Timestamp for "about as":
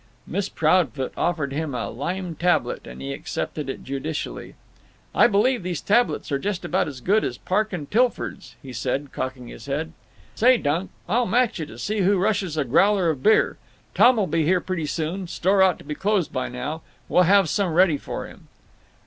6.65-7.01